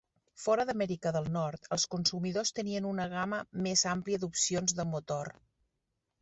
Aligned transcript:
Fora 0.43 0.63
d'Amèrica 0.67 1.11
del 1.17 1.27
Nord, 1.35 1.67
els 1.77 1.85
consumidors 1.95 2.53
tenien 2.61 2.87
una 2.93 3.05
gama 3.13 3.43
més 3.67 3.85
àmplia 3.93 4.23
d'opcions 4.25 4.75
de 4.81 4.89
motor. 4.95 5.33